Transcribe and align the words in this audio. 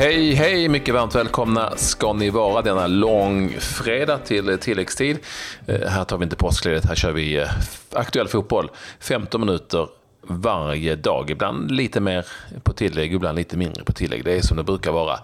Hej, 0.00 0.34
hej! 0.34 0.68
Mycket 0.68 0.94
varmt 0.94 1.14
välkomna 1.14 1.76
ska 1.76 2.12
ni 2.12 2.30
vara 2.30 2.62
denna 2.62 2.86
långfredag 2.86 4.24
till 4.24 4.58
tilläggstid. 4.58 5.18
Eh, 5.66 5.88
här 5.88 6.04
tar 6.04 6.18
vi 6.18 6.24
inte 6.24 6.36
påskledigt, 6.36 6.86
här 6.86 6.94
kör 6.94 7.12
vi 7.12 7.36
eh, 7.36 7.48
aktuell 7.92 8.28
fotboll. 8.28 8.70
15 9.00 9.40
minuter 9.40 9.88
varje 10.30 10.96
dag. 10.96 11.30
Ibland 11.30 11.70
lite 11.70 12.00
mer 12.00 12.26
på 12.62 12.72
tillägg, 12.72 13.14
ibland 13.14 13.38
lite 13.38 13.56
mindre 13.56 13.84
på 13.84 13.92
tillägg. 13.92 14.24
Det 14.24 14.32
är 14.32 14.42
som 14.42 14.56
det 14.56 14.62
brukar 14.62 14.92
vara. 14.92 15.18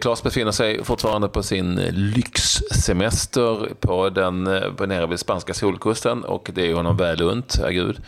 Klas 0.00 0.22
befinner 0.22 0.52
sig 0.52 0.84
fortfarande 0.84 1.28
på 1.28 1.42
sin 1.42 1.74
lyxsemester 1.92 3.68
på 3.80 4.10
den, 4.10 4.62
på 4.76 4.86
nere 4.86 5.06
vid 5.06 5.20
spanska 5.20 5.54
solkusten 5.54 6.24
och 6.24 6.50
det 6.54 6.70
är 6.70 6.74
honom 6.74 6.96
väl 6.96 7.22
unt, 7.22 7.60
gud. 7.70 8.00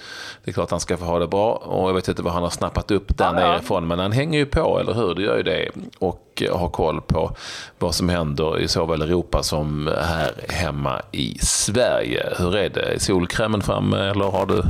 Det 0.45 0.51
är 0.51 0.53
klart 0.53 0.71
han 0.71 0.81
ska 0.81 0.97
få 0.97 1.05
ha 1.05 1.19
det 1.19 1.27
bra 1.27 1.53
och 1.53 1.89
jag 1.89 1.95
vet 1.95 2.09
inte 2.09 2.23
vad 2.23 2.33
han 2.33 2.43
har 2.43 2.51
snappat 2.51 2.91
upp 2.91 3.19
där 3.19 3.25
ja, 3.25 3.33
nerifrån 3.33 3.87
men 3.87 3.99
han 3.99 4.13
hänger 4.13 4.39
ju 4.39 4.47
på, 4.47 4.79
eller 4.81 4.95
hur? 4.95 5.15
Det 5.15 5.23
gör 5.23 5.37
ju 5.37 5.43
det. 5.43 5.71
Och 5.99 6.25
har 6.53 6.69
koll 6.69 7.01
på 7.01 7.37
vad 7.79 7.95
som 7.95 8.09
händer 8.09 8.61
i 8.61 8.69
såväl 8.69 9.03
Europa 9.03 9.43
som 9.43 9.91
här 10.03 10.33
hemma 10.49 11.03
i 11.13 11.39
Sverige. 11.39 12.33
Hur 12.39 12.57
är 12.57 12.69
det? 12.69 12.95
Är 12.95 12.99
solkrämen 12.99 13.63
framme 13.63 13.99
eller 13.99 14.25
har 14.25 14.47
du 14.47 14.63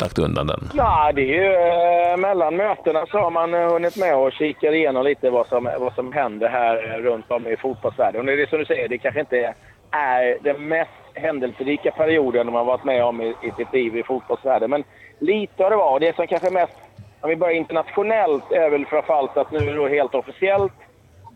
lagt 0.00 0.18
undan 0.18 0.46
den? 0.46 0.60
Ja, 0.74 1.12
det 1.14 1.22
är 1.22 1.42
ju 1.42 1.54
eh, 1.54 2.16
mellan 2.16 2.56
mötena 2.56 3.06
så 3.06 3.18
har 3.18 3.30
man 3.30 3.54
eh, 3.54 3.72
hunnit 3.72 3.96
med 3.96 4.16
och 4.16 4.32
kika 4.32 4.72
igenom 4.72 5.04
lite 5.04 5.30
vad 5.30 5.46
som, 5.46 5.70
vad 5.78 5.94
som 5.94 6.12
händer 6.12 6.48
här 6.48 6.94
eh, 6.94 7.02
runt 7.02 7.30
om 7.30 7.46
i 7.46 7.56
fotbollsvärlden. 7.56 8.20
Och 8.20 8.26
det 8.26 8.42
är 8.42 8.46
som 8.46 8.58
du 8.58 8.64
säger, 8.64 8.88
det 8.88 8.98
kanske 8.98 9.20
inte 9.20 9.54
är 9.90 10.38
den 10.40 10.68
mest 10.68 10.90
händelserika 11.14 11.90
perioden 11.90 12.52
man 12.52 12.66
varit 12.66 12.84
med 12.84 13.04
om 13.04 13.20
i, 13.20 13.28
i 13.28 13.50
sitt 13.56 13.72
liv 13.72 13.96
i 13.96 14.02
fotbollsvärlden. 14.02 14.70
Men 14.70 14.84
lite 15.18 15.62
har 15.62 15.70
det 15.70 15.76
varit. 15.76 16.00
Det 16.00 16.16
som 16.16 16.26
kanske 16.26 16.50
mest, 16.50 16.76
om 17.20 17.30
vi 17.30 17.36
börjar 17.36 17.54
internationellt, 17.54 18.52
är 18.52 18.70
väl 18.70 18.86
framförallt 18.86 19.36
att 19.36 19.50
nu 19.50 19.58
är 19.58 19.88
det 19.88 19.96
helt 19.96 20.14
officiellt 20.14 20.72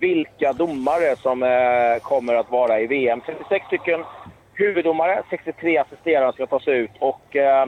vilka 0.01 0.53
domare 0.53 1.17
som 1.17 1.43
eh, 1.43 2.03
kommer 2.03 2.35
att 2.35 2.51
vara 2.51 2.81
i 2.81 2.87
VM. 2.87 3.21
36 3.27 3.67
stycken 3.67 4.05
huvuddomare, 4.55 5.23
63 5.31 5.79
assisterande 5.79 6.33
ska 6.33 6.47
tas 6.47 6.69
ut 6.69 6.91
och 6.99 7.37
eh, 7.37 7.67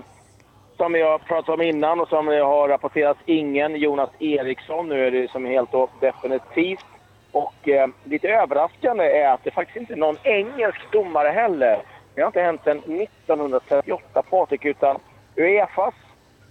som 0.76 0.92
vi 0.92 1.02
har 1.02 1.18
pratat 1.18 1.54
om 1.54 1.62
innan 1.62 2.00
och 2.00 2.08
som 2.08 2.26
har 2.26 2.68
rapporterats 2.68 3.20
ingen, 3.26 3.76
Jonas 3.76 4.10
Eriksson. 4.18 4.88
Nu 4.88 5.06
är 5.06 5.10
det 5.10 5.30
som 5.30 5.44
helt 5.44 5.74
och 5.74 5.90
definitivt. 6.00 6.86
Och 7.32 7.68
eh, 7.68 7.88
lite 8.04 8.28
överraskande 8.28 9.04
är 9.04 9.28
att 9.32 9.44
det 9.44 9.50
faktiskt 9.50 9.76
inte 9.76 9.92
är 9.92 9.96
någon 9.96 10.18
engelsk 10.22 10.92
domare 10.92 11.28
heller. 11.28 11.82
Det 12.14 12.20
har 12.20 12.26
inte 12.26 12.42
hänt 12.42 12.60
sedan 12.64 12.78
1938, 12.78 14.22
Patrik, 14.22 14.64
utan 14.64 14.98
Uefas 15.36 15.94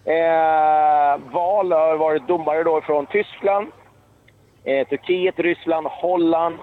eh, 0.05 1.17
val 1.31 1.71
har 1.71 1.97
varit 1.97 2.27
domare 2.27 2.63
då 2.63 2.81
från 2.81 3.05
Tyskland, 3.05 3.67
eh, 4.63 4.87
Turkiet, 4.87 5.39
Ryssland, 5.39 5.87
Holland, 5.87 6.55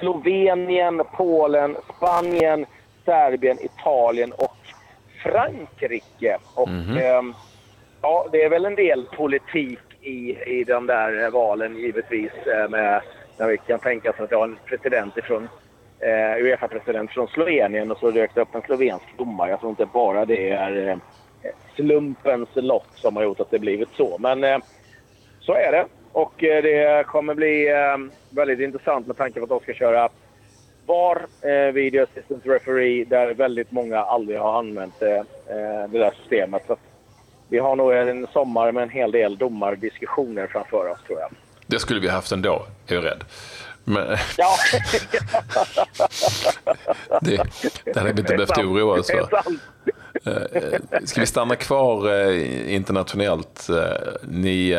Slovenien, 0.00 1.02
Polen, 1.16 1.76
Spanien, 1.96 2.66
Serbien, 3.04 3.58
Italien 3.60 4.32
och 4.32 4.57
Frankrike. 5.22 6.38
Och, 6.54 6.68
mm 6.68 6.96
eh, 6.96 7.34
ja, 8.02 8.26
det 8.32 8.42
är 8.42 8.50
väl 8.50 8.64
en 8.64 8.74
del 8.74 9.06
politik 9.16 9.78
i, 10.00 10.36
i 10.46 10.64
de 10.64 10.86
där 10.86 11.30
valen 11.30 11.76
givetvis. 11.76 12.32
Eh, 12.46 12.68
med, 12.68 13.02
när 13.38 13.48
vi 13.48 13.58
kan 13.58 13.78
tänka 13.78 14.10
oss 14.10 14.20
att 14.20 14.32
vi 14.32 14.36
har 14.36 14.44
en 14.44 14.58
president 14.66 15.16
ifrån 15.16 15.48
eh, 16.00 16.44
Uefa-president 16.44 17.10
från 17.10 17.28
Slovenien 17.28 17.90
och 17.90 17.98
så 17.98 18.10
dök 18.10 18.34
det 18.34 18.40
upp 18.40 18.54
en 18.54 18.62
slovensk 18.62 19.04
domare. 19.18 19.50
Jag 19.50 19.60
tror 19.60 19.70
inte 19.70 19.86
bara 19.86 20.24
det 20.24 20.50
är 20.50 20.88
eh, 20.88 20.96
slumpens 21.76 22.48
lott 22.54 22.90
som 22.94 23.16
har 23.16 23.22
gjort 23.22 23.40
att 23.40 23.50
det 23.50 23.58
blivit 23.58 23.88
så. 23.96 24.16
Men 24.18 24.44
eh, 24.44 24.58
så 25.40 25.54
är 25.54 25.72
det. 25.72 25.86
Och 26.12 26.44
eh, 26.44 26.62
det 26.62 27.06
kommer 27.06 27.34
bli 27.34 27.68
eh, 27.68 27.96
väldigt 28.30 28.60
intressant 28.60 29.06
med 29.06 29.16
tanke 29.16 29.40
på 29.40 29.44
att 29.44 29.50
de 29.50 29.60
ska 29.60 29.72
köra 29.74 30.08
VAR, 30.88 31.26
eh, 31.40 31.72
Video 31.72 32.02
Assistant 32.02 32.46
Referee, 32.46 33.04
där 33.04 33.34
väldigt 33.34 33.72
många 33.72 33.98
aldrig 33.98 34.38
har 34.38 34.58
använt 34.58 35.02
eh, 35.02 35.16
eh, 35.16 35.88
det 35.88 35.98
där 35.98 36.14
systemet. 36.20 36.62
Så 36.66 36.76
vi 37.48 37.58
har 37.58 37.76
nog 37.76 37.92
en 37.92 38.26
sommar 38.32 38.72
med 38.72 38.82
en 38.82 38.90
hel 38.90 39.10
del 39.10 39.36
domardiskussioner 39.36 40.46
framför 40.46 40.90
oss, 40.90 40.98
tror 41.06 41.20
jag. 41.20 41.30
Det 41.66 41.78
skulle 41.78 42.00
vi 42.00 42.08
haft 42.08 42.32
ändå, 42.32 42.66
är 42.86 42.94
jag 42.94 43.04
rädd. 43.04 43.24
Men... 43.84 44.16
Ja. 44.36 44.54
det, 47.20 47.42
det 47.84 48.00
hade 48.00 48.12
vi 48.12 48.20
inte 48.20 48.34
behövt 48.34 48.58
oroa 48.58 49.00
oss 49.00 49.10
för. 49.10 49.28
Eh, 50.24 50.78
ska 51.04 51.20
vi 51.20 51.26
stanna 51.26 51.56
kvar 51.56 52.12
eh, 52.12 52.74
internationellt? 52.74 53.66
Ni 54.22 54.74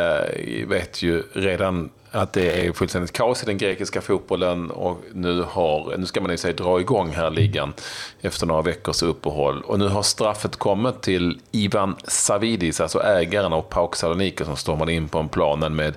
vet 0.67 1.01
ju 1.01 1.23
redan 1.33 1.89
att 2.11 2.33
det 2.33 2.67
är 2.67 2.73
fullständigt 2.73 3.13
kaos 3.13 3.43
i 3.43 3.45
den 3.45 3.57
grekiska 3.57 4.01
fotbollen 4.01 4.71
och 4.71 5.01
nu, 5.13 5.41
har, 5.41 5.97
nu 5.97 6.05
ska 6.05 6.21
man 6.21 6.31
ju 6.31 6.37
säga 6.37 6.53
dra 6.53 6.79
igång 6.79 7.09
här 7.09 7.29
ligan 7.29 7.73
efter 8.21 8.45
några 8.45 8.61
veckors 8.61 9.03
uppehåll. 9.03 9.61
Och 9.61 9.79
nu 9.79 9.87
har 9.87 10.03
straffet 10.03 10.55
kommit 10.55 11.01
till 11.01 11.39
Ivan 11.51 11.95
Savidis, 12.03 12.81
alltså 12.81 13.03
ägaren 13.03 13.53
av 13.53 13.61
Pauk 13.61 13.95
Saloniki 13.95 14.45
som 14.45 14.55
stormade 14.55 14.93
in 14.93 15.07
på 15.07 15.19
en 15.19 15.29
planen 15.29 15.75
med, 15.75 15.93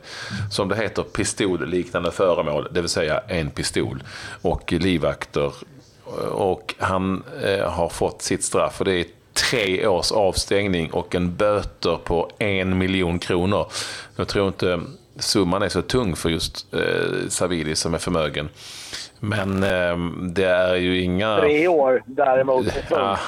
som 0.51 0.69
det 0.69 0.77
heter, 0.77 1.03
pistolliknande 1.03 2.11
föremål, 2.11 2.69
det 2.71 2.81
vill 2.81 2.91
säga 2.91 3.19
en 3.29 3.51
pistol 3.51 4.03
och 4.43 4.73
livvakter. 4.73 5.53
Och 6.33 6.75
han 6.79 7.23
eh, 7.43 7.71
har 7.71 7.89
fått 7.89 8.23
sitt 8.23 8.45
straff 8.45 8.81
och 8.81 8.85
det 8.85 8.95
är 8.95 9.07
tre 9.51 9.87
års 9.87 10.13
avstängning 10.13 10.91
och 10.91 11.15
en 11.15 11.37
böter 11.37 11.99
på 12.05 12.31
en 12.39 12.79
miljon 12.79 13.19
kronor. 13.19 13.67
Jag 14.17 14.29
tror 14.29 14.49
inte 14.49 14.81
summan 15.17 15.63
är 15.63 15.69
så 15.69 15.83
tung 15.83 16.17
för 16.17 16.31
just 16.31 16.75
eh, 16.75 17.29
Savidi 17.29 17.77
som 17.77 17.95
är 17.95 17.99
förmögen. 17.99 18.49
Men 19.21 19.63
eh, 19.63 19.97
det 20.23 20.47
är 20.47 20.75
ju 20.75 21.01
inga... 21.01 21.37
Tre 21.37 21.69
år 21.69 22.03
däremot. 22.07 22.67
Ja, 22.91 23.19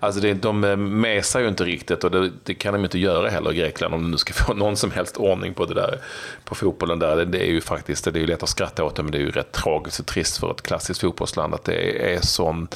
alltså 0.00 0.20
det, 0.20 0.34
de 0.34 0.60
mesar 1.00 1.40
ju 1.40 1.48
inte 1.48 1.64
riktigt 1.64 2.04
och 2.04 2.10
det, 2.10 2.30
det, 2.44 2.54
kan 2.54 2.74
de 2.74 2.84
inte 2.84 2.98
göra 2.98 3.28
heller 3.28 3.52
i 3.52 3.56
Grekland 3.56 3.94
om 3.94 4.02
de 4.02 4.10
nu 4.10 4.16
ska 4.16 4.32
få 4.32 4.54
någon 4.54 4.76
som 4.76 4.90
helst 4.90 5.16
ordning 5.16 5.54
på 5.54 5.64
det 5.64 5.74
där 5.74 5.98
på 6.44 6.54
fotbollen 6.54 6.98
där. 6.98 7.16
Det, 7.16 7.24
det 7.24 7.38
är 7.38 7.50
ju 7.50 7.60
faktiskt, 7.60 8.04
det 8.04 8.18
är 8.18 8.20
ju 8.20 8.26
lätt 8.26 8.42
att 8.42 8.48
skratta 8.48 8.84
åt 8.84 8.96
det 8.96 9.02
men 9.02 9.12
det 9.12 9.18
är 9.18 9.22
ju 9.22 9.30
rätt 9.30 9.52
tragiskt 9.52 10.00
och 10.00 10.06
trist 10.06 10.38
för 10.38 10.50
ett 10.50 10.62
klassiskt 10.62 11.00
fotbollsland 11.00 11.54
att 11.54 11.64
det 11.64 12.14
är 12.14 12.20
sån 12.20 12.68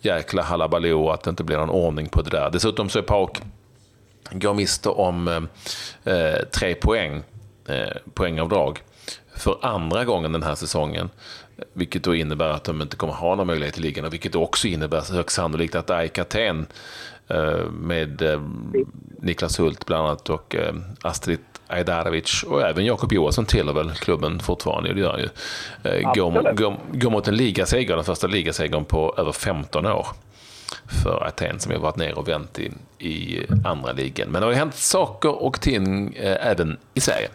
jäkla 0.00 0.42
halabaloo 0.42 1.10
att 1.10 1.22
det 1.22 1.30
inte 1.30 1.44
blir 1.44 1.56
någon 1.56 1.70
ordning 1.70 2.08
på 2.08 2.22
det 2.22 2.30
där. 2.30 2.50
Dessutom 2.50 2.88
så 2.88 2.98
är 2.98 3.02
PAOK 3.02 3.40
går 4.30 4.54
miste 4.54 4.88
om 4.88 5.28
eh, 5.28 6.14
eh 6.14 6.44
tre 6.44 6.74
poäng 6.74 7.16
eh, 7.16 7.22
poängavdrag 8.14 8.82
för 9.38 9.58
andra 9.62 10.04
gången 10.04 10.32
den 10.32 10.42
här 10.42 10.54
säsongen. 10.54 11.10
Vilket 11.72 12.02
då 12.02 12.14
innebär 12.14 12.48
att 12.48 12.64
de 12.64 12.82
inte 12.82 12.96
kommer 12.96 13.12
ha 13.12 13.34
någon 13.34 13.46
möjlighet 13.46 13.74
till 13.74 13.82
ligan 13.82 14.04
och 14.04 14.12
vilket 14.12 14.34
också 14.34 14.68
innebär 14.68 15.14
högst 15.14 15.36
sannolikt 15.36 15.74
att 15.74 15.90
AIK 15.90 16.18
Aten 16.18 16.66
eh, 17.28 17.64
med 17.70 18.22
eh, 18.22 18.40
Niklas 19.22 19.60
Hult 19.60 19.86
bland 19.86 20.06
annat 20.06 20.30
och 20.30 20.56
eh, 20.56 20.74
Astrid 21.02 21.38
Ajdarevic 21.66 22.42
och 22.42 22.62
även 22.62 22.84
Jakob 22.84 23.12
Johansson 23.12 23.46
tillhör 23.46 23.74
väl 23.74 23.90
klubben 23.90 24.40
fortfarande, 24.40 24.92
det 24.92 25.00
gör 25.00 25.10
han 25.10 25.20
ju. 25.20 25.28
Går, 26.14 26.54
går, 26.54 26.76
går 26.92 27.10
mot 27.10 27.28
en 27.28 27.36
ligaseger, 27.36 27.94
den 27.94 28.04
första 28.04 28.26
ligasegern 28.26 28.84
på 28.84 29.14
över 29.18 29.32
15 29.32 29.86
år 29.86 30.06
för 31.02 31.26
Aten 31.26 31.60
som 31.60 31.72
har 31.72 31.78
varit 31.78 31.96
ner 31.96 32.18
och 32.18 32.28
vänt 32.28 32.58
i, 32.58 32.70
i 32.98 33.46
andra 33.64 33.92
ligan. 33.92 34.28
Men 34.28 34.40
det 34.40 34.46
har 34.46 34.52
ju 34.52 34.58
hänt 34.58 34.74
saker 34.74 35.42
och 35.42 35.60
ting 35.60 36.14
även 36.20 36.76
i 36.94 37.00
Sverige. 37.00 37.28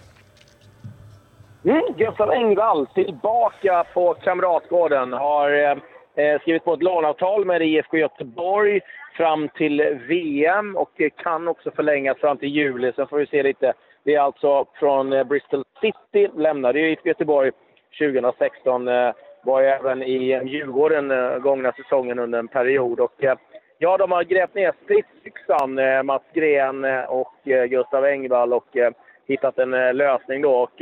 Mm, 1.66 1.81
Gustav 1.97 2.31
Engvall 2.31 2.88
tillbaka 2.88 3.85
på 3.94 4.13
Kamratgården. 4.13 5.13
Har 5.13 5.51
eh, 5.51 5.78
eh 6.16 6.41
skrivit 6.41 6.63
på 6.63 6.74
ett 6.74 6.84
låneavtal 6.84 7.46
med 7.46 7.62
IFK 7.62 7.97
Göteborg 7.97 8.79
fram 9.18 9.50
till 9.50 10.00
VM 10.07 10.75
och 10.75 11.01
kan 11.18 11.48
också 11.48 11.71
förlängas 11.71 12.18
fram 12.18 12.38
till 12.38 12.50
juli. 12.50 12.92
Sen 12.95 13.07
får 13.07 13.18
vi 13.18 13.25
se 13.25 13.44
lite. 13.44 13.74
Det 14.04 14.15
är 14.15 14.19
alltså 14.19 14.65
från 14.74 15.13
eh, 15.13 15.24
Bristol 15.24 15.63
City, 15.81 16.30
lämnade 16.36 16.80
IFK 16.80 17.07
Göteborg 17.07 17.51
2016. 18.00 18.88
Eh, 18.88 19.13
var 19.44 19.62
även 19.62 20.04
i 20.04 20.31
eh, 20.31 20.44
Djurgården 20.44 21.12
eh, 21.12 21.38
gångna 21.38 21.71
säsongen 21.71 22.19
under 22.19 22.39
en 22.39 22.48
period. 22.48 23.00
Och, 23.00 23.24
eh, 23.24 23.38
ja, 23.77 23.98
de 23.98 24.12
har 24.12 24.24
grävt 24.24 24.56
ner 24.56 24.74
stridsyxan, 24.83 25.80
eh, 25.80 26.04
Mats 26.04 26.24
Gren 26.33 26.86
eh, 26.86 27.04
och 27.04 27.48
eh, 27.48 27.65
Gustav 27.65 28.06
Engvall 28.06 28.54
och 28.54 28.77
hittat 29.27 29.57
en 29.57 29.98
lösning 29.98 30.42
då. 30.42 30.56
Och, 30.56 30.81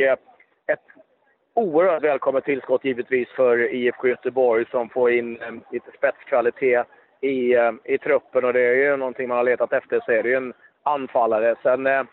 oerhört 1.54 2.04
välkommet 2.04 2.46
tillskott 2.46 2.86
givetvis 2.86 3.30
för 3.30 3.74
IFK 3.74 4.08
Göteborg 4.08 4.66
som 4.72 4.90
får 4.90 5.12
in 5.12 5.42
eh, 5.42 5.52
lite 5.72 5.92
spetskvalitet 5.98 6.88
i, 7.22 7.54
eh, 7.54 7.72
i 7.84 7.98
truppen 7.98 8.46
och 8.46 8.54
det 8.54 8.62
är 8.62 8.76
ju 8.76 8.98
någonting 8.98 9.28
man 9.28 9.38
har 9.38 9.44
letat 9.44 9.74
efter 9.74 10.00
så 10.06 10.12
är 10.12 10.24
det 10.24 10.30
ju 10.30 10.36
en 10.36 10.54
anfallare. 10.84 11.56
Sen, 11.64 11.88
eh, 11.88 12.04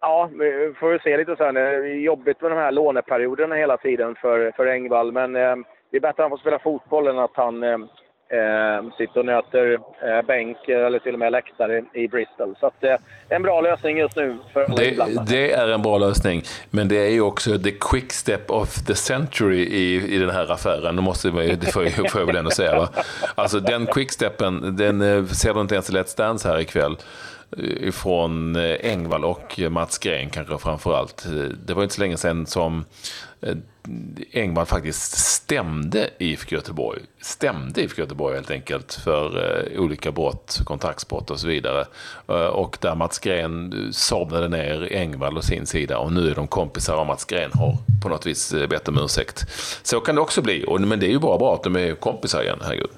ja, 0.00 0.30
vi 0.32 0.74
får 0.80 0.92
vi 0.92 0.98
se 0.98 1.16
lite 1.16 1.36
sen. 1.36 1.54
Det 1.54 1.60
är 1.60 1.84
jobbigt 1.84 2.40
med 2.40 2.50
de 2.50 2.56
här 2.56 2.72
låneperioderna 2.72 3.54
hela 3.54 3.76
tiden 3.76 4.14
för, 4.14 4.50
för 4.50 4.66
Engvall 4.66 5.12
men 5.12 5.36
eh, 5.36 5.56
det 5.90 5.96
är 5.96 6.00
bättre 6.00 6.08
att 6.08 6.18
han 6.18 6.30
får 6.30 6.36
spela 6.36 6.58
fotboll 6.58 7.06
än 7.06 7.18
att 7.18 7.36
han 7.36 7.62
eh, 7.62 7.78
eh, 8.28 8.96
sitter 8.98 9.20
och 9.20 9.26
nöter 9.26 9.78
eh, 10.02 10.26
bänk 10.26 10.68
eller 10.68 10.98
till 10.98 11.12
och 11.12 11.18
med 11.18 11.32
läktare 11.32 11.84
i 11.92 12.08
Bristol. 12.08 12.56
Så 12.60 12.66
att, 12.66 12.84
eh, 12.84 12.96
en 13.28 13.42
bra 13.42 13.60
lösning 13.60 13.98
just 13.98 14.16
nu 14.16 14.38
för 14.52 14.64
alla 14.64 15.06
det, 15.06 15.24
det 15.26 15.52
är 15.52 15.68
en 15.68 15.82
bra 15.82 15.98
lösning, 15.98 16.42
men 16.70 16.88
det 16.88 16.96
är 16.96 17.10
ju 17.10 17.20
också 17.20 17.58
the 17.58 17.70
quick 17.70 18.12
step 18.12 18.50
of 18.50 18.86
the 18.86 18.94
century 18.94 19.62
i, 19.62 20.14
i 20.14 20.18
den 20.18 20.30
här 20.30 20.52
affären. 20.52 20.96
Det, 20.96 21.02
måste, 21.02 21.30
det 21.30 21.72
får, 21.72 21.84
jag, 21.84 22.10
får 22.10 22.20
jag 22.20 22.26
väl 22.26 22.36
ändå 22.36 22.50
säga. 22.50 22.78
Va? 22.78 22.88
Alltså 23.34 23.60
den 23.60 23.86
quicksteppen, 23.86 24.76
den 24.76 25.00
eh, 25.00 25.24
ser 25.24 25.54
du 25.54 25.60
inte 25.60 25.74
ens 25.74 25.90
i 25.90 25.92
Let's 25.92 26.16
Dance 26.16 26.48
här 26.48 26.60
ikväll 26.60 26.96
ifrån 27.80 28.56
eh, 28.56 28.76
Engvall 28.82 29.24
och 29.24 29.60
Mats 29.70 29.98
Gren 29.98 30.30
kanske 30.30 30.58
framförallt. 30.58 31.26
Eh, 31.26 31.32
det 31.66 31.74
var 31.74 31.82
inte 31.82 31.94
så 31.94 32.00
länge 32.00 32.16
sedan 32.16 32.46
som 32.46 32.84
eh, 33.40 33.56
Engvall 34.32 34.66
faktiskt 34.66 35.18
stämde 35.18 36.10
IFK 36.18 36.54
Göteborg. 36.56 37.02
Stämde 37.20 37.82
IFK 37.82 38.02
Göteborg 38.02 38.34
helt 38.34 38.50
enkelt 38.50 38.94
för 38.94 39.62
olika 39.78 40.12
brott, 40.12 40.60
kontraktsbrott 40.64 41.30
och 41.30 41.40
så 41.40 41.46
vidare. 41.46 41.84
Och 42.50 42.78
där 42.80 42.94
Mats 42.94 43.18
Gren 43.18 43.88
sablade 43.92 44.48
ner 44.48 44.92
Engvall 44.92 45.36
och 45.36 45.44
sin 45.44 45.66
sida 45.66 45.98
och 45.98 46.12
nu 46.12 46.30
är 46.30 46.34
de 46.34 46.48
kompisar 46.48 46.96
och 46.96 47.06
Mats 47.06 47.24
Gren 47.24 47.50
har 47.54 47.76
på 48.02 48.08
något 48.08 48.26
vis 48.26 48.54
bett 48.70 48.88
om 48.88 48.98
ursäkt. 48.98 49.46
Så 49.82 50.00
kan 50.00 50.14
det 50.14 50.20
också 50.20 50.42
bli, 50.42 50.64
men 50.78 51.00
det 51.00 51.06
är 51.06 51.10
ju 51.10 51.18
bara 51.18 51.38
bra 51.38 51.54
att 51.54 51.62
de 51.62 51.76
är 51.76 51.94
kompisar 51.94 52.42
igen, 52.42 52.58
herregud. 52.62 52.90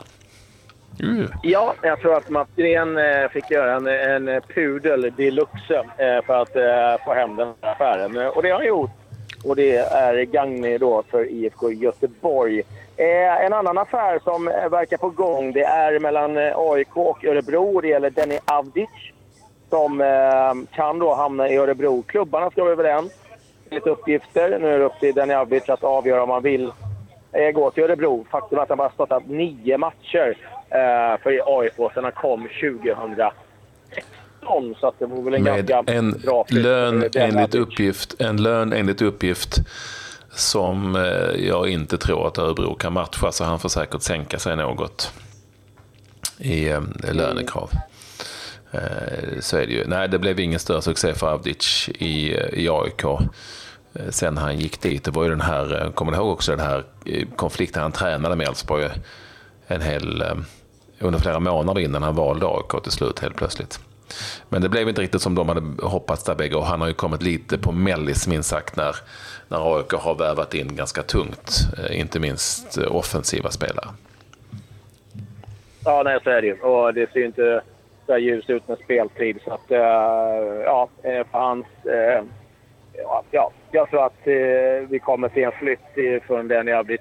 Mm. 1.03 1.29
Ja, 1.43 1.75
jag 1.83 2.01
tror 2.01 2.17
att 2.17 2.31
Mats 2.31 2.49
Gren 2.57 2.99
eh, 2.99 3.29
fick 3.29 3.51
göra 3.51 3.75
en, 3.77 4.29
en 4.29 4.43
pudel 4.55 5.13
deluxe 5.17 5.85
eh, 5.99 6.25
för 6.27 6.43
att 6.43 6.57
eh, 6.57 7.05
få 7.05 7.15
hem 7.15 7.37
den 7.37 7.53
här 7.63 7.73
affären. 7.73 8.17
Och 8.29 8.43
det 8.43 8.51
har 8.51 8.59
han 8.59 8.67
gjort. 8.67 8.91
Och 9.45 9.57
det 9.57 9.77
är 9.77 10.23
gagnig 10.23 10.81
då 10.81 11.03
för 11.11 11.31
IFK 11.31 11.73
Göteborg. 11.73 12.63
En 12.97 13.53
annan 13.53 13.79
affär 13.79 14.21
som 14.25 14.45
verkar 14.45 14.97
på 14.97 15.11
gång 15.11 15.53
det 15.53 15.65
är 15.65 15.99
mellan 15.99 16.37
AIK 16.37 16.97
och 16.97 17.25
Örebro. 17.25 17.81
Det 17.81 17.89
gäller 17.89 18.11
Denny 18.11 18.39
Avdic 18.45 18.89
som 19.71 19.99
kan 20.75 20.99
då 20.99 21.15
hamna 21.15 21.49
i 21.49 21.57
Örebro. 21.57 22.03
Klubbarna 22.03 22.51
ska 22.51 22.63
vara 22.63 22.73
överens 22.73 23.13
enligt 23.71 23.87
uppgifter. 23.87 24.59
Nu 24.59 24.75
är 24.75 24.79
det 24.79 24.85
upp 24.85 25.01
till 25.01 25.15
Denny 25.15 25.35
Avdic 25.35 25.69
att 25.69 25.85
avgöra 25.85 26.23
om 26.23 26.31
han 26.31 26.43
vill 26.43 26.73
gå 27.55 27.71
till 27.71 27.85
Örebro. 27.85 28.27
Faktum 28.31 28.59
är 28.59 28.63
att 28.63 28.69
han 28.69 28.79
bara 28.79 28.91
startat 28.91 29.27
nio 29.27 29.79
matcher 29.79 30.37
eh, 30.71 31.23
för 31.23 31.61
AIK 31.61 31.73
sen 31.95 32.05
han 32.05 32.13
kom 32.13 32.43
2016. 32.43 34.75
Så 34.81 34.89
att 34.89 34.99
det 34.99 35.07
var 35.07 35.23
väl 35.23 35.35
en 35.35 35.43
Med 35.43 35.67
ganska 35.67 35.93
en 35.93 36.11
bra 36.11 36.45
lön 36.49 37.11
enligt 37.15 37.55
uppgift, 37.55 38.21
En 38.21 38.43
lön 38.43 38.73
enligt 38.73 39.03
uppgift 39.03 39.59
som 40.31 40.97
eh, 40.97 41.47
jag 41.47 41.69
inte 41.69 41.99
tror 41.99 42.27
att 42.27 42.39
Örebro 42.39 42.75
kan 42.75 42.93
matcha, 42.93 43.33
så 43.33 43.45
han 43.45 43.59
får 43.59 43.69
säkert 43.69 44.03
sänka 44.03 44.39
sig 44.39 44.57
något 44.57 45.13
i 46.39 46.69
eh, 46.69 46.81
lönekrav. 47.13 47.71
Mm. 47.71 47.83
Så 49.41 49.57
är 49.57 49.67
det 49.67 49.73
ju. 49.73 49.85
Nej, 49.87 50.09
det 50.09 50.19
blev 50.19 50.41
ingen 50.41 50.59
större 50.59 50.83
succé 50.83 51.15
för 51.15 51.33
Avdic 51.33 51.89
i, 51.89 52.37
i 52.53 52.69
AIK 52.69 53.03
sen 54.11 54.37
han 54.37 54.59
gick 54.59 54.81
dit. 54.81 55.05
Det 55.05 55.11
var 55.11 55.25
ju 55.25 55.31
den 55.31 55.41
här, 55.41 55.91
kommer 55.95 56.13
du 56.13 56.19
ihåg 56.19 56.33
också 56.33 56.57
den 56.57 56.67
här 56.67 56.85
konflikten 57.37 57.83
han 57.83 57.93
tränade 57.93 58.37
med 58.37 58.49
Elfsborg 58.49 58.89
en 59.67 59.81
hel 59.81 60.23
under 61.01 61.19
flera 61.19 61.41
månader 61.41 61.81
innan 61.81 62.03
han 62.03 62.15
valde 62.15 62.47
AIK 62.47 62.83
till 62.83 62.93
slut 62.93 63.19
helt 63.19 63.37
plötsligt. 63.37 63.81
Men 64.49 64.63
det 64.63 64.69
blev 64.69 64.89
inte 64.89 65.03
riktigt 65.03 65.23
som 65.23 65.35
de 65.35 65.49
hade 65.49 65.87
hoppats 65.87 66.25
där 66.25 66.35
bägge 66.35 66.57
och 66.57 66.67
han 66.67 66.81
har 66.81 66.89
ju 66.89 66.95
kommit 66.95 67.23
lite 67.23 67.59
på 67.59 67.73
mellis 67.73 68.29
minst 68.29 68.49
sagt 68.49 68.77
när, 68.77 68.97
när 69.49 69.77
AIK 69.77 69.93
har 69.93 70.15
vävat 70.15 70.55
in 70.55 70.77
ganska 70.77 71.03
tungt, 71.03 71.51
eh, 71.79 72.01
inte 72.01 72.21
minst 72.21 72.79
eh, 72.79 72.97
offensiva 72.97 73.51
spelare. 73.51 73.89
Ja, 75.85 76.03
nej 76.03 76.19
så 76.25 76.31
är 76.31 76.43
det 76.43 76.47
ju. 76.47 76.61
Och 76.61 76.95
det 76.95 77.13
ser 77.13 77.21
ju 77.21 77.27
inte 77.27 77.61
så 78.07 78.13
här 78.13 78.19
ljus 78.19 78.51
ut 78.51 78.69
med 78.69 78.79
speltid. 78.79 79.39
Så 79.45 79.53
att, 79.53 79.71
eh, 79.71 79.79
ja, 80.65 80.89
för 81.03 81.39
hans... 81.39 81.67
Ja, 83.31 83.53
jag 83.71 83.91
tror 83.91 84.07
att 84.07 84.21
vi 84.91 84.99
kommer 85.05 85.29
se 85.29 85.43
en 85.43 85.53
flytt 85.53 86.25
från 86.27 86.49
den 86.49 86.67
Jabic 86.67 87.01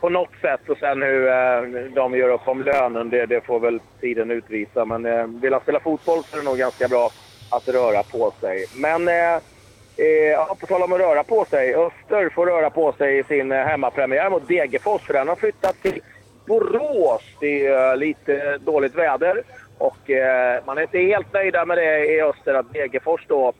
på 0.00 0.08
något 0.08 0.36
sätt. 0.40 0.68
Och 0.68 0.78
sen 0.78 1.02
hur 1.02 1.28
eh, 1.28 1.62
de 1.94 2.14
gör 2.14 2.28
upp 2.28 2.48
om 2.48 2.62
lönen, 2.62 3.10
det, 3.10 3.26
det 3.26 3.40
får 3.40 3.60
väl 3.60 3.80
tiden 4.00 4.30
utvisa. 4.30 4.84
Men 4.84 5.06
eh, 5.06 5.26
vill 5.26 5.52
han 5.52 5.62
spela 5.62 5.80
fotboll 5.80 6.24
så 6.24 6.36
är 6.36 6.40
det 6.40 6.48
nog 6.48 6.58
ganska 6.58 6.88
bra 6.88 7.10
att 7.50 7.68
röra 7.68 8.02
på 8.02 8.32
sig. 8.40 8.66
Men 8.76 9.08
eh, 9.08 9.34
eh, 9.34 10.54
på 10.60 10.66
tal 10.66 10.82
om 10.82 10.92
att 10.92 11.00
röra 11.00 11.24
på 11.24 11.44
sig. 11.44 11.74
Öster 11.74 12.28
får 12.28 12.46
röra 12.46 12.70
på 12.70 12.92
sig 12.92 13.18
i 13.18 13.24
sin 13.24 13.52
eh, 13.52 13.64
hemmapremiär 13.66 14.30
mot 14.30 14.48
Degerfors. 14.48 15.02
För 15.02 15.12
den 15.14 15.28
har 15.28 15.36
flyttat 15.36 15.82
till 15.82 16.00
Borås. 16.46 17.22
Det 17.40 17.66
är 17.66 17.90
eh, 17.90 17.96
lite 17.96 18.58
dåligt 18.58 18.94
väder. 18.94 19.42
Och 19.78 20.10
eh, 20.10 20.64
man 20.66 20.78
är 20.78 20.82
inte 20.82 20.98
helt 20.98 21.32
nöjda 21.32 21.64
med 21.64 21.78
det 21.78 22.06
i 22.06 22.22
Öster 22.22 22.54
att 22.54 22.72
Degerfors 22.72 23.24
då 23.28 23.52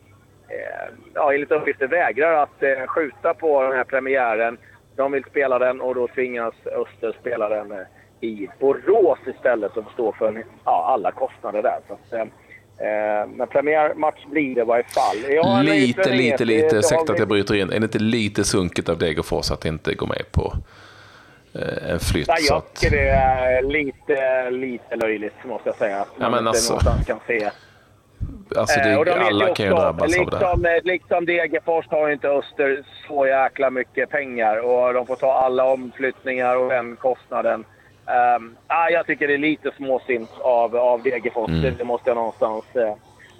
eh, 0.48 0.94
ja, 1.14 1.32
enligt 1.32 1.50
uppgifter 1.50 1.86
vägrar 1.86 2.42
att 2.42 2.62
eh, 2.62 2.86
skjuta 2.86 3.34
på 3.34 3.62
den 3.62 3.72
här 3.72 3.84
premiären. 3.84 4.58
De 4.96 5.12
vill 5.12 5.24
spela 5.24 5.58
den 5.58 5.80
och 5.80 5.94
då 5.94 6.08
tvingas 6.08 6.54
Öster 6.66 7.16
spela 7.20 7.48
den 7.48 7.72
eh, 7.72 7.78
i 8.20 8.48
Borås 8.60 9.18
istället 9.26 9.76
och 9.76 9.84
stå 9.94 10.12
för 10.12 10.44
ja, 10.64 10.84
alla 10.94 11.12
kostnader 11.12 11.62
där. 11.62 11.78
Så 11.88 11.94
att, 11.94 12.12
eh, 12.12 13.36
men 13.36 13.48
premiärmatch 13.48 14.26
blir 14.26 14.54
det 14.54 14.60
i 14.60 14.64
varje 14.64 14.84
fall. 14.84 15.64
Lite, 15.64 16.12
lite, 16.12 16.44
lite, 16.44 16.76
ursäkta 16.76 17.12
att 17.12 17.18
jag 17.18 17.28
bryter 17.28 17.54
in. 17.54 17.72
Är 17.72 17.80
det 17.80 17.84
inte 17.84 17.98
lite 17.98 18.44
sunkigt 18.44 18.88
av 18.88 18.98
Degerfors 18.98 19.50
att 19.50 19.64
inte 19.64 19.94
gå 19.94 20.06
med 20.06 20.32
på 20.32 20.52
eh, 21.54 21.90
en 21.90 22.00
flytt? 22.00 22.28
Nej, 22.28 22.46
jag 22.48 22.74
tycker 22.74 22.96
det 22.96 23.08
är 23.08 23.62
lite, 23.62 24.50
lite 24.50 24.96
löjligt 24.96 25.44
måste 25.44 25.68
jag 25.68 25.76
säga. 25.76 26.00
Att 26.00 26.18
man 26.18 26.24
ja, 26.24 26.30
men 26.30 26.38
inte 26.38 26.48
alltså... 26.48 26.72
någonstans 26.72 27.06
kan 27.06 27.18
se 27.26 27.50
Alltså 28.56 28.80
det, 28.80 28.90
eh, 28.90 29.26
alla 29.26 29.54
kan 29.54 29.66
ju 29.66 29.72
drabbas 29.72 30.16
liksom, 30.16 30.44
av 30.44 30.60
det. 30.60 30.72
Liksom, 30.74 30.84
liksom 30.84 31.26
Degerfors 31.26 31.86
har 31.88 32.06
ju 32.06 32.12
inte 32.12 32.28
Öster 32.28 32.82
så 33.08 33.26
jäkla 33.26 33.70
mycket 33.70 34.10
pengar 34.10 34.56
och 34.56 34.94
de 34.94 35.06
får 35.06 35.16
ta 35.16 35.32
alla 35.32 35.64
omflyttningar 35.64 36.56
och 36.56 36.70
den 36.70 36.96
kostnaden. 36.96 37.64
Um, 38.36 38.56
ah, 38.66 38.88
jag 38.88 39.06
tycker 39.06 39.28
det 39.28 39.34
är 39.34 39.38
lite 39.38 39.70
småsint 39.76 40.30
av, 40.40 40.76
av 40.76 41.02
Degerfors, 41.02 41.48
mm. 41.48 41.74
det 41.78 41.84
måste 41.84 42.10
jag 42.10 42.16
någonstans 42.16 42.64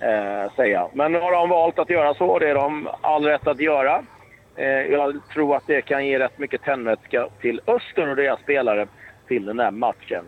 eh, 0.01 0.53
säga. 0.57 0.89
Men 0.93 1.15
har 1.15 1.33
de 1.33 1.49
valt 1.49 1.79
att 1.79 1.91
göra 1.91 2.15
så 2.15 2.39
det 2.39 2.51
är 2.51 2.55
de 2.55 2.89
all 3.01 3.25
rätt 3.25 3.47
att 3.47 3.61
göra. 3.61 4.03
Eh, 4.57 4.67
jag 4.67 5.21
tror 5.33 5.57
att 5.57 5.67
det 5.67 5.83
kan 5.83 6.07
ge 6.07 6.19
rätt 6.19 6.39
mycket 6.39 6.63
tändvätska 6.63 7.29
till 7.41 7.61
Öster 7.67 8.09
och 8.09 8.17
deras 8.17 8.41
spelare 8.41 8.87
till 9.29 9.47
den 9.47 9.59
här 9.61 9.71
matchen. 9.71 10.25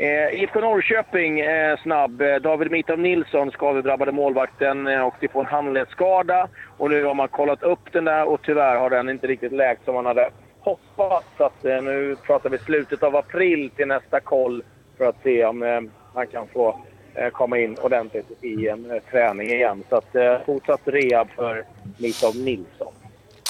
Eh, 0.00 0.42
IFK 0.42 0.60
Norrköping, 0.60 1.40
eh, 1.40 1.78
snabb. 1.82 2.20
Eh, 2.20 2.36
David 2.36 2.70
Mitov 2.70 2.98
Nilsson, 2.98 3.50
skadedrabbade 3.50 4.12
målvakten, 4.12 4.86
eh, 4.86 5.06
åkte 5.06 5.28
på 5.28 5.40
en 5.40 5.46
handledsskada. 5.46 6.48
Och 6.78 6.90
nu 6.90 7.04
har 7.04 7.14
man 7.14 7.28
kollat 7.28 7.62
upp 7.62 7.92
den 7.92 8.04
där 8.04 8.28
och 8.28 8.42
tyvärr 8.42 8.76
har 8.76 8.90
den 8.90 9.08
inte 9.08 9.26
riktigt 9.26 9.52
läkt 9.52 9.84
som 9.84 9.94
man 9.94 10.06
hade 10.06 10.30
hoppats. 10.60 11.26
Så 11.36 11.44
att, 11.44 11.64
eh, 11.64 11.82
nu 11.82 12.16
pratar 12.26 12.50
vi 12.50 12.58
slutet 12.58 13.02
av 13.02 13.16
april 13.16 13.70
till 13.76 13.88
nästa 13.88 14.20
koll 14.20 14.62
för 14.98 15.04
att 15.04 15.22
se 15.22 15.44
om 15.44 15.62
eh, 15.62 15.80
han 16.14 16.26
kan 16.26 16.46
få 16.46 16.78
eh, 17.14 17.30
komma 17.30 17.58
in 17.58 17.76
ordentligt 17.82 18.44
i 18.44 18.68
en 18.68 18.90
eh, 18.90 19.02
träning 19.10 19.48
igen. 19.48 19.84
Så 19.88 19.96
att, 19.96 20.14
eh, 20.14 20.38
fortsatt 20.46 20.80
rehab 20.84 21.28
för 21.30 21.64
Mitov 21.98 22.36
Nilsson. 22.36 22.89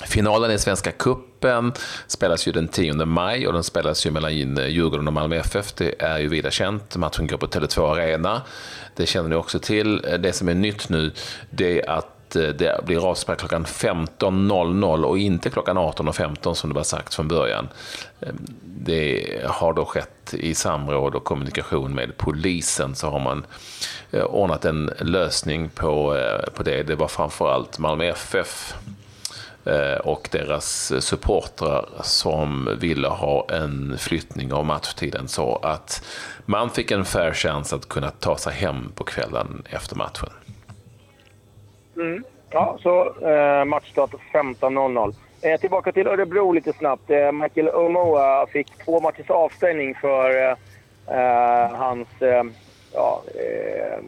Finalen 0.07 0.51
i 0.51 0.59
Svenska 0.59 0.93
Kuppen 0.93 1.73
spelas 2.07 2.49
ju 2.49 2.53
den 2.53 2.69
10 2.69 2.93
maj 2.93 3.47
och 3.47 3.53
den 3.53 3.65
spelas 3.65 4.07
ju 4.07 4.11
mellan 4.11 4.33
Djurgården 4.33 5.07
och 5.07 5.13
Malmö 5.13 5.37
FF. 5.37 5.73
Det 5.73 6.03
är 6.03 6.19
ju 6.19 6.29
vida 6.29 6.51
känt. 6.51 6.97
Matchen 6.97 7.27
går 7.27 7.37
på 7.37 7.47
Tele2 7.47 7.93
Arena. 7.93 8.43
Det 8.97 9.07
känner 9.07 9.29
ni 9.29 9.35
också 9.35 9.59
till. 9.59 9.97
Det 10.19 10.33
som 10.33 10.49
är 10.49 10.55
nytt 10.55 10.89
nu 10.89 11.13
det 11.51 11.81
är 11.81 11.91
att 11.91 12.37
eh, 12.37 12.43
det 12.43 12.85
blir 12.87 13.09
avspark 13.11 13.39
klockan 13.39 13.65
15.00 13.65 15.03
och 15.03 15.19
inte 15.19 15.51
klockan 15.51 15.79
18.15 15.79 16.55
som 16.55 16.71
det 16.71 16.77
var 16.77 16.83
sagt 16.83 17.15
från 17.15 17.29
början. 17.29 17.69
Ehm, 18.21 18.37
det 18.63 19.27
har 19.47 19.73
då 19.73 19.85
skett 19.85 20.35
i 20.35 20.55
samråd 20.55 21.15
och 21.15 21.25
kommunikation 21.25 21.95
med 21.95 22.17
polisen 22.17 22.95
så 22.95 23.11
har 23.11 23.21
man 23.21 23.47
eh, 24.11 24.25
ordnat 24.25 24.65
en 24.65 24.91
lösning 24.99 25.69
på, 25.69 26.17
eh, 26.17 26.51
på 26.55 26.63
det. 26.63 26.83
Det 26.83 26.95
var 26.95 27.09
framförallt 27.09 27.79
Malmö 27.79 28.05
FF 28.05 28.75
Eh, 29.65 30.01
och 30.01 30.29
deras 30.33 30.93
supportrar 31.05 31.85
som 32.03 32.77
ville 32.81 33.09
ha 33.09 33.47
en 33.51 33.99
flyttning 33.99 34.53
av 34.53 34.65
matchtiden 34.65 35.29
så 35.29 35.57
att 35.57 36.05
man 36.47 36.71
fick 36.71 36.91
en 36.91 37.05
fair 37.05 37.33
chans 37.33 37.73
att 37.73 37.89
kunna 37.89 38.11
ta 38.11 38.37
sig 38.37 38.53
hem 38.53 38.93
på 38.95 39.05
kvällen 39.05 39.63
efter 39.71 39.97
matchen. 39.97 40.31
Mm. 41.97 42.25
Ja, 42.51 42.79
så 42.83 43.15
eh, 43.29 43.65
matchstart 43.65 44.11
15.00. 44.33 45.15
Eh, 45.43 45.61
tillbaka 45.61 45.93
till 45.93 46.07
Örebro 46.07 46.53
lite 46.53 46.73
snabbt. 46.73 47.11
Eh, 47.11 47.33
Michael 47.33 47.69
Omoa 47.69 48.47
fick 48.47 48.85
två 48.85 49.01
matchers 49.01 49.31
avstängning 49.31 49.95
för 49.95 50.43
eh, 50.43 50.57
eh 51.17 51.71
hans 51.73 52.09
eh, 52.21 52.45
ja, 52.95 53.23
eh, 53.35 54.05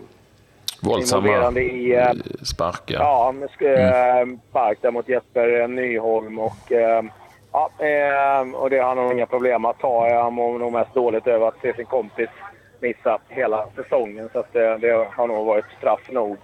Våldsamma 0.83 1.61
i, 1.61 1.97
uh, 1.97 2.13
sparkar. 2.43 2.99
Ja, 2.99 3.29
mm. 3.29 4.39
spark 4.51 4.79
där 4.83 4.91
mot 4.91 5.09
Jesper 5.09 5.69
Nyholm 5.69 6.39
och 6.39 6.73
Ja, 7.53 7.71
eh, 7.79 8.55
och 8.55 8.71
det 8.71 8.79
har 8.79 8.89
han 8.89 8.97
nog 8.97 9.13
inga 9.13 9.27
problem 9.27 9.65
att 9.65 9.79
ta. 9.79 10.23
Han 10.23 10.35
mår 10.35 10.59
nog 10.59 10.73
mest 10.73 10.95
dåligt 10.95 11.27
över 11.27 11.49
att 11.49 11.61
se 11.63 11.75
sin 11.75 11.87
kompis 11.87 12.29
missa 12.81 13.19
hela 13.29 13.67
säsongen. 13.77 14.29
Så 14.33 14.39
att, 14.39 14.57
eh, 14.57 14.75
det 14.81 15.09
har 15.17 15.27
nog 15.27 15.47
varit 15.47 15.65
straff 15.79 16.09
nog. 16.11 16.37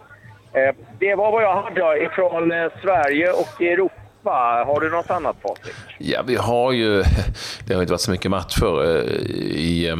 Eh, 0.53 0.75
det 0.99 1.15
var 1.15 1.33
vad 1.33 1.43
jag 1.43 1.63
hade 1.63 2.05
ifrån 2.05 2.53
eh, 2.53 2.69
Sverige 2.83 3.31
och 3.33 3.63
Europa. 3.63 4.65
Har 4.67 4.81
du 4.81 4.91
något 4.91 5.11
annat 5.11 5.43
Patrik? 5.43 5.75
Ja, 5.99 6.23
vi 6.27 6.37
har 6.37 6.73
ju... 6.73 7.03
Det 7.67 7.75
har 7.75 7.81
inte 7.81 7.93
varit 7.93 8.01
så 8.01 8.11
mycket 8.11 8.31
matcher 8.31 8.85
eh, 8.85 9.15
i, 9.57 9.89
eh, 9.89 9.97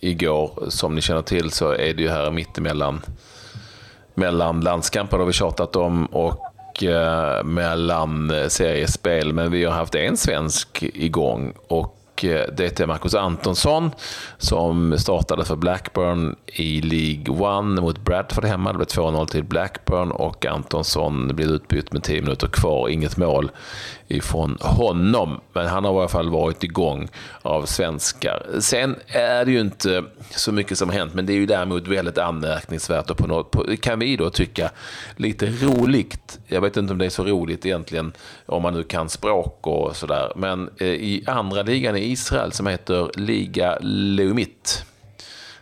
igår. 0.00 0.50
Som 0.68 0.94
ni 0.94 1.00
känner 1.00 1.22
till 1.22 1.50
så 1.50 1.72
är 1.72 1.94
det 1.94 2.02
ju 2.02 2.08
här 2.08 2.30
mittemellan 2.30 3.02
mellan 4.14 4.60
landskamper 4.60 5.18
har 5.18 5.24
vi 5.24 5.32
tjatat 5.32 5.76
om 5.76 6.06
och 6.06 6.82
eh, 6.82 7.44
mellan 7.44 8.30
eh, 8.30 8.46
seriespel. 8.48 9.32
Men 9.32 9.50
vi 9.50 9.64
har 9.64 9.72
haft 9.72 9.94
en 9.94 10.16
svensk 10.16 10.82
igång 10.82 11.52
och 11.68 11.96
Eh, 12.24 12.46
det 12.56 12.80
är 12.80 12.86
Marcus 12.86 13.14
Antonsson 13.14 13.90
som 14.38 14.98
startade 14.98 15.44
för 15.44 15.56
Blackburn 15.56 16.36
i 16.46 16.80
League 16.80 17.46
One 17.48 17.80
mot 17.80 18.04
Bradford 18.04 18.44
hemma. 18.44 18.72
Det 18.72 18.78
blev 18.78 18.86
2-0 18.86 19.26
till 19.26 19.44
Blackburn 19.44 20.10
och 20.10 20.46
Antonsson 20.46 21.36
blev 21.36 21.48
utbytt 21.48 21.92
med 21.92 22.02
10 22.02 22.22
minuter 22.22 22.48
kvar. 22.48 22.88
Inget 22.88 23.16
mål 23.16 23.50
ifrån 24.08 24.58
honom. 24.60 25.40
Men 25.52 25.66
han 25.66 25.84
har 25.84 25.92
i 25.92 25.98
alla 25.98 26.08
fall 26.08 26.30
varit 26.30 26.64
igång 26.64 27.08
av 27.42 27.66
svenskar. 27.66 28.46
Sen 28.60 28.96
är 29.06 29.44
det 29.44 29.52
ju 29.52 29.60
inte 29.60 30.04
så 30.30 30.52
mycket 30.52 30.78
som 30.78 30.88
har 30.88 30.96
hänt, 30.96 31.14
men 31.14 31.26
det 31.26 31.32
är 31.32 31.36
ju 31.36 31.46
däremot 31.46 31.88
väldigt 31.88 32.18
anmärkningsvärt 32.18 33.10
och 33.10 33.16
på 33.16 33.26
något, 33.26 33.50
på, 33.50 33.76
kan 33.80 33.98
vi 33.98 34.16
då 34.16 34.30
tycka 34.30 34.70
lite 35.16 35.46
roligt. 35.46 36.38
Jag 36.46 36.60
vet 36.60 36.76
inte 36.76 36.92
om 36.92 36.98
det 36.98 37.06
är 37.06 37.10
så 37.10 37.24
roligt 37.24 37.66
egentligen 37.66 38.12
om 38.46 38.62
man 38.62 38.74
nu 38.74 38.82
kan 38.82 39.08
språk 39.08 39.66
och 39.66 39.96
sådär. 39.96 40.32
Men 40.36 40.70
eh, 40.78 40.86
i 40.86 41.24
andra 41.26 41.62
ligan 41.62 41.96
i 41.96 42.13
Israel 42.14 42.52
som 42.52 42.66
heter 42.66 43.10
Liga 43.14 43.78
Leumit, 43.80 44.84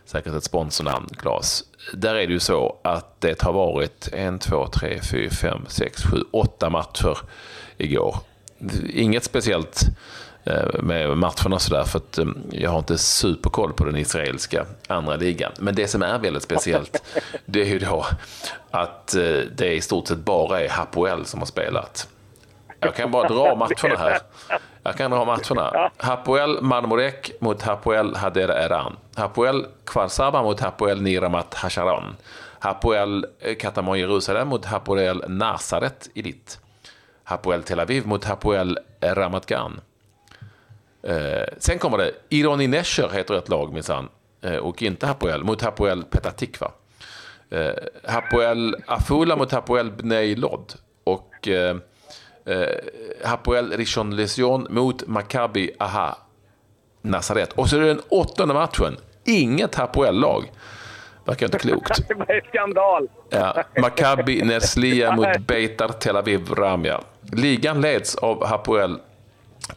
säkert 0.05 0.33
ett 0.33 0.43
sponsornamn, 0.43 1.09
Claes. 1.17 1.63
Där 1.93 2.15
är 2.15 2.27
det 2.27 2.33
ju 2.33 2.39
så 2.39 2.79
att 2.83 3.21
det 3.21 3.41
har 3.41 3.53
varit 3.53 4.09
en, 4.13 4.39
två, 4.39 4.67
tre, 4.67 5.01
fyra, 5.11 5.29
fem, 5.29 5.65
sex, 5.67 6.03
sju, 6.03 6.23
åtta 6.31 6.69
matcher 6.69 7.17
igår 7.77 8.15
inget 8.89 9.23
speciellt 9.23 9.83
eh, 10.43 10.81
med 10.83 11.17
matcherna 11.17 11.59
sådär 11.59 11.83
för 11.83 11.97
att 11.97 12.17
eh, 12.17 12.25
jag 12.51 12.69
har 12.69 12.79
inte 12.79 12.97
superkoll 12.97 13.73
på 13.73 13.85
den 13.85 13.95
israeliska 13.95 14.65
andra 14.87 15.15
ligan. 15.15 15.51
Men 15.59 15.75
det 15.75 15.87
som 15.87 16.01
är 16.01 16.19
väldigt 16.19 16.43
speciellt 16.43 17.03
det 17.45 17.61
är 17.61 17.65
ju 17.65 17.79
då 17.79 18.05
att 18.71 19.15
eh, 19.15 19.39
det 19.55 19.73
i 19.73 19.81
stort 19.81 20.07
sett 20.07 20.17
bara 20.17 20.61
är 20.61 20.69
Hapoel 20.69 21.25
som 21.25 21.39
har 21.39 21.47
spelat. 21.47 22.07
Jag 22.85 22.95
kan 22.95 23.11
bara 23.11 23.27
dra 23.27 23.55
matcherna 23.55 23.95
här. 23.97 24.19
Jag 24.83 24.95
kan 24.95 25.11
dra 25.11 25.25
matcherna. 25.25 25.91
Hapoel 25.97 26.61
Marmorek 26.61 27.31
mot 27.39 27.61
Hapoel 27.61 28.15
Hadera 28.15 28.63
Eran. 28.63 28.97
Hapoel 29.15 29.65
Kvarsaba 29.85 30.43
mot 30.43 30.59
Hapoel 30.59 31.01
Niramat 31.01 31.53
Hasharon. 31.53 32.15
Hapoel 32.59 33.25
Katamon 33.59 33.99
Jerusalem 33.99 34.47
mot 34.47 34.65
Hapoel 34.65 35.23
Nasaret 35.27 36.09
Elit. 36.15 36.59
Hapoel 37.23 37.63
Tel 37.63 37.79
Aviv 37.79 38.07
mot 38.07 38.25
Hapoel 38.25 38.79
Ramat 39.01 39.45
Gan. 39.45 39.81
Eh, 41.03 41.45
sen 41.57 41.79
kommer 41.79 41.97
det 41.97 42.11
Ironi 42.29 42.67
Nesher 42.67 43.09
heter 43.09 43.33
ett 43.33 43.49
lag 43.49 43.73
minsann. 43.73 44.09
Eh, 44.41 44.55
och 44.55 44.81
inte 44.81 45.07
Hapoel, 45.07 45.43
mot 45.43 45.61
Hapoel 45.61 46.03
Petatikva. 46.03 46.71
Eh, 47.49 47.71
Hapoel 48.03 48.75
Afula 48.87 49.35
mot 49.35 49.51
Hapoel 49.51 49.91
Bnei 49.91 50.35
Lod. 50.35 50.73
Och 51.03 51.47
eh, 52.45 52.65
Hapoel 53.23 53.71
Rishon 53.71 54.15
Lezion 54.15 54.67
mot 54.69 55.07
Maccabi 55.07 55.71
Aha 55.79 56.17
Nazaret. 57.01 57.53
Och 57.53 57.69
så 57.69 57.75
är 57.75 57.79
det 57.79 57.87
den 57.87 58.01
åttonde 58.09 58.53
matchen. 58.53 58.97
Inget 59.25 59.75
Hapoel-lag. 59.75 60.51
Verkar 61.25 61.45
inte 61.45 61.59
klokt. 61.59 62.07
det 62.07 62.13
var 62.13 62.47
skandal. 62.47 63.07
Ja, 63.29 63.63
Maccabi 63.81 64.41
Nerslia 64.43 65.15
mot 65.15 65.37
Beitar 65.47 65.87
Tel 65.87 66.15
Aviv 66.15 66.53
Ramia. 66.53 67.01
Ligan 67.21 67.81
leds 67.81 68.15
av 68.15 68.45
Hapoel 68.45 68.99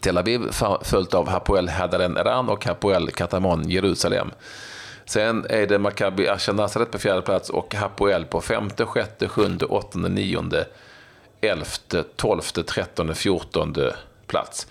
Tel 0.00 0.18
Aviv 0.18 0.40
följt 0.82 1.14
av 1.14 1.28
Hapoel 1.28 1.68
Hadaren 1.68 2.16
Eran 2.16 2.49
och 2.49 2.64
Hapoel 2.64 3.11
Katamon 3.11 3.68
Jerusalem. 3.68 4.30
Sen 5.04 5.46
är 5.50 5.66
det 5.66 5.78
Maccabi 5.78 6.28
Asha 6.28 6.52
Nazaret 6.52 6.90
på 6.90 6.99
fjärde 6.99 7.23
plats 7.23 7.50
och 7.50 7.75
Hapoel 7.75 8.25
på 8.25 8.40
femte, 8.40 8.87
sjätte, 8.87 9.28
sjunde, 9.28 9.64
åttonde, 9.64 10.08
nionde, 10.08 10.66
elfte, 11.40 12.05
tolfte, 12.16 12.62
trettonde, 12.62 13.14
fjortonde 13.14 13.97
plats. 14.26 14.66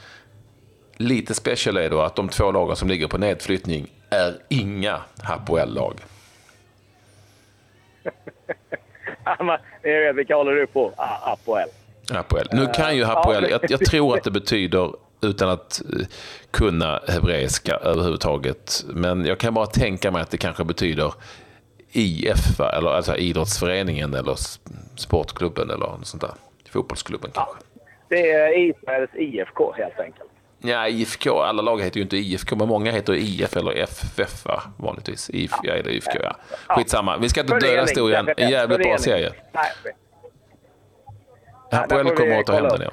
Lite 0.98 1.34
special 1.34 1.77
är 1.77 1.89
då 1.89 2.01
att 2.01 2.15
de 2.15 2.29
två 2.29 2.51
lagen 2.51 2.75
som 2.75 2.88
ligger 2.88 3.07
på 3.07 3.17
nedflyttning 3.17 3.88
är 4.10 4.38
inga 4.50 5.01
Hapoel-lag. 5.24 6.00
vilka 10.15 10.36
håller 10.36 10.51
du 10.51 10.67
på? 10.67 10.93
Hapoel. 10.98 11.69
Hapoel. 12.13 12.48
Nu 12.51 12.67
kan 12.75 12.95
ju 12.95 13.03
Hapoel, 13.03 13.50
jag, 13.50 13.62
jag 13.69 13.86
tror 13.86 14.17
att 14.17 14.24
det 14.24 14.31
betyder 14.31 14.93
utan 15.22 15.50
att 15.50 15.81
eh, 16.00 16.07
kunna 16.51 17.01
hebreiska 17.07 17.75
överhuvudtaget. 17.75 18.84
Men 18.88 19.25
jag 19.25 19.39
kan 19.39 19.53
bara 19.53 19.65
tänka 19.65 20.12
mig 20.12 20.22
att 20.22 20.31
det 20.31 20.38
kanske 20.38 20.63
betyder 20.63 21.13
IF, 21.91 22.60
eller 22.60 22.89
alltså 22.89 23.15
idrottsföreningen 23.15 24.13
eller 24.13 24.36
sportklubben 24.95 25.69
eller 25.69 25.86
något 25.86 26.07
sånt 26.07 26.22
där. 26.22 26.34
Fotbollsklubben 26.75 27.32
kanske. 27.34 27.55
Ja, 27.74 27.82
det 28.10 28.32
är 28.32 28.58
Israels 28.70 29.12
IFK 29.15 29.74
helt 29.74 30.00
enkelt. 30.00 30.29
Ja, 30.60 30.88
IFK. 30.88 31.39
Alla 31.41 31.62
lag 31.62 31.82
heter 31.82 31.98
ju 31.98 32.03
inte 32.03 32.17
IFK, 32.17 32.55
men 32.55 32.67
många 32.67 32.91
heter 32.91 33.13
IF 33.13 33.58
eller 33.58 33.72
FF 33.72 34.46
va? 34.46 34.62
vanligtvis. 34.77 35.29
IF, 35.29 35.51
ja, 35.63 35.74
eller 35.74 35.89
IFK, 35.91 36.12
ja. 36.24 36.36
Skitsamma. 36.67 37.17
Vi 37.17 37.29
ska 37.29 37.41
inte 37.41 37.60
döda 37.60 37.82
historien. 37.82 38.29
En 38.38 38.50
jävligt 38.50 38.79
bra 38.79 38.98
serie. 38.98 39.32
Hapoel 41.72 42.10
kommer 42.10 42.39
att 42.39 42.46
ta 42.46 42.53
hem 42.53 42.63
den, 42.63 42.82
ja. 42.82 42.91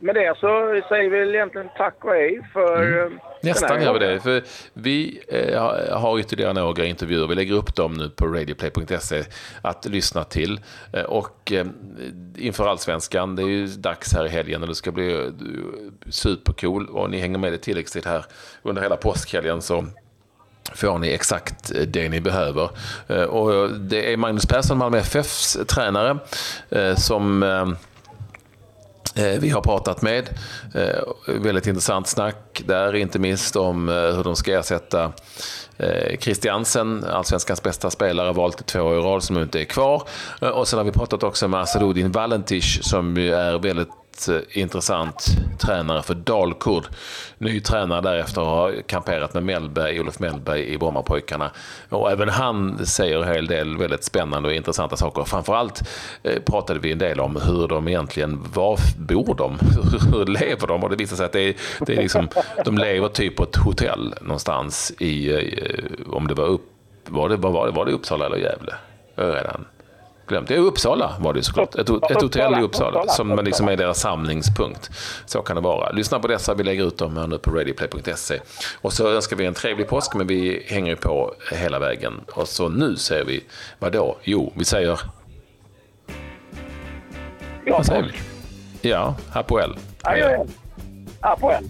Med 0.00 0.14
det 0.14 0.34
så 0.40 0.80
säger 0.88 1.10
vi 1.10 1.34
egentligen 1.34 1.68
tack 1.76 2.04
och 2.04 2.10
hej 2.10 2.40
för 2.52 2.82
mm. 2.82 3.12
Eh, 3.12 3.20
Nästan 3.42 3.82
gör 3.82 3.92
vi 3.92 3.98
det. 3.98 4.20
För 4.20 4.42
vi 4.72 5.20
eh, 5.28 5.98
har 5.98 6.18
ytterligare 6.18 6.52
några 6.52 6.84
intervjuer. 6.84 7.26
Vi 7.26 7.34
lägger 7.34 7.54
upp 7.54 7.74
dem 7.74 7.94
nu 7.94 8.08
på 8.08 8.26
radioplay.se 8.26 9.24
att 9.62 9.86
lyssna 9.86 10.24
till. 10.24 10.60
Eh, 10.92 11.02
och 11.02 11.52
eh, 11.52 11.66
inför 12.36 12.66
allsvenskan, 12.66 13.36
det 13.36 13.42
är 13.42 13.46
ju 13.46 13.66
dags 13.66 14.14
här 14.14 14.26
i 14.26 14.28
helgen 14.28 14.62
och 14.62 14.68
det 14.68 14.74
ska 14.74 14.92
bli 14.92 15.32
supercool. 16.10 16.88
Och 16.88 17.10
ni 17.10 17.20
hänger 17.20 17.38
med 17.38 17.54
i 17.54 17.58
tilläggstid 17.58 18.06
här 18.06 18.24
under 18.62 18.82
hela 18.82 18.96
påskhelgen 18.96 19.62
så 19.62 19.84
får 20.74 20.98
ni 20.98 21.08
exakt 21.08 21.72
det 21.86 22.08
ni 22.08 22.20
behöver. 22.20 22.70
Och 23.28 23.70
det 23.70 24.12
är 24.12 24.16
Magnus 24.16 24.46
Persson, 24.46 24.78
Malmö 24.78 24.98
FFs 24.98 25.58
tränare, 25.66 26.18
som 26.96 27.44
Eh, 29.18 29.40
vi 29.40 29.50
har 29.50 29.60
pratat 29.60 30.02
med. 30.02 30.28
Eh, 30.74 31.02
väldigt 31.26 31.66
intressant 31.66 32.06
snack 32.06 32.62
där, 32.66 32.96
inte 32.96 33.18
minst 33.18 33.56
om 33.56 33.88
eh, 33.88 33.94
hur 33.94 34.24
de 34.24 34.36
ska 34.36 34.58
ersätta 34.58 35.12
Christiansen, 36.18 37.04
allsvenskans 37.04 37.62
bästa 37.62 37.90
spelare, 37.90 38.32
valt 38.32 38.66
två 38.66 38.80
år 38.80 38.98
i 38.98 39.00
rad 39.00 39.22
som 39.22 39.38
inte 39.38 39.60
är 39.60 39.64
kvar. 39.64 40.02
Och 40.40 40.68
sen 40.68 40.78
har 40.78 40.84
vi 40.84 40.92
pratat 40.92 41.22
också 41.22 41.48
med 41.48 41.60
Asadudin 41.60 42.12
Valentic, 42.12 42.78
som 42.82 43.16
är 43.16 43.58
väldigt 43.58 43.88
Eh, 44.28 44.40
intressant 44.50 45.26
tränare 45.58 46.02
för 46.02 46.14
Dalkurd. 46.14 46.84
Ny 47.38 47.60
tränare 47.60 48.00
därefter 48.00 48.40
har 48.40 48.82
kamperat 48.86 49.34
med 49.34 49.42
Mellberg, 49.42 50.00
Olof 50.00 50.18
Mellberg 50.18 50.66
i 50.68 50.78
Brommapojkarna. 50.78 51.50
Och 51.88 52.10
även 52.10 52.28
han 52.28 52.86
säger 52.86 53.22
en 53.22 53.28
hel 53.34 53.46
del 53.46 53.76
väldigt 53.76 54.04
spännande 54.04 54.48
och 54.48 54.54
intressanta 54.54 54.96
saker. 54.96 55.24
Framförallt 55.24 55.82
eh, 56.22 56.42
pratade 56.42 56.80
vi 56.80 56.92
en 56.92 56.98
del 56.98 57.20
om 57.20 57.36
hur 57.36 57.68
de 57.68 57.88
egentligen, 57.88 58.44
var 58.54 58.78
bor 58.98 59.34
de? 59.34 59.58
Hur 60.12 60.26
lever 60.26 60.66
de? 60.66 60.84
Och 60.84 60.90
det 60.90 60.96
visar 60.96 61.16
sig 61.16 61.26
att 61.26 61.32
det 61.32 61.42
är, 61.42 61.54
det 61.86 61.92
är 61.92 62.02
liksom, 62.02 62.28
de 62.64 62.78
lever 62.78 63.08
typ 63.08 63.36
på 63.36 63.42
ett 63.42 63.56
hotell 63.56 64.14
någonstans 64.20 64.92
i, 64.98 65.32
eh, 65.32 66.14
om 66.14 66.28
det 66.28 66.34
var 66.34 66.46
upp, 66.46 66.70
var 67.06 67.28
det, 67.28 67.36
var 67.36 67.66
det, 67.66 67.72
var 67.72 67.84
det 67.86 67.92
Uppsala 67.92 68.26
eller 68.26 68.36
Gävle? 68.36 68.74
Redan 69.16 69.64
glömt. 70.28 70.48
Det 70.48 70.54
är 70.54 70.58
Uppsala 70.58 71.16
var 71.20 71.32
det 71.32 71.42
såklart. 71.42 71.74
Ett, 71.74 71.88
ett 72.10 72.22
hotell 72.22 72.58
i 72.58 72.62
Uppsala 72.62 73.08
som 73.08 73.40
liksom 73.44 73.68
är 73.68 73.76
deras 73.76 74.00
samlingspunkt. 74.00 74.90
Så 75.26 75.42
kan 75.42 75.56
det 75.56 75.62
vara. 75.62 75.90
Lyssna 75.90 76.18
på 76.18 76.28
dessa, 76.28 76.54
vi 76.54 76.64
lägger 76.64 76.86
ut 76.86 76.98
dem 76.98 77.16
här 77.16 77.26
nu 77.26 77.38
på 77.38 77.50
radioplay.se. 77.50 78.40
Och 78.80 78.92
så 78.92 79.08
önskar 79.08 79.36
vi 79.36 79.46
en 79.46 79.54
trevlig 79.54 79.88
påsk, 79.88 80.14
men 80.14 80.26
vi 80.26 80.66
hänger 80.66 80.96
på 80.96 81.34
hela 81.52 81.78
vägen. 81.78 82.20
Och 82.32 82.48
så 82.48 82.68
nu 82.68 82.96
säger 82.96 83.24
vi, 83.24 83.44
vad 83.78 83.92
då? 83.92 84.18
Jo, 84.22 84.52
vi 84.56 84.64
säger... 84.64 85.00
Ja, 87.64 87.76
vad 87.76 87.86
säger 87.86 88.02
vi? 88.02 88.88
Ja, 88.88 89.14
Hapoel. 89.30 89.76
Hapoel. 90.02 90.46
Hapoel, 91.20 91.64